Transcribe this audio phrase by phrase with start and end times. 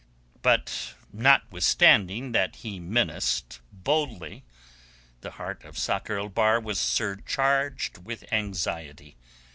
[0.41, 4.43] But notwithstanding that he menaced boldly
[5.19, 9.15] the heart of Sakr el Bahr was surcharged with anxiety.